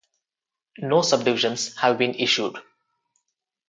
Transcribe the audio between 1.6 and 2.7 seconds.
have been issued.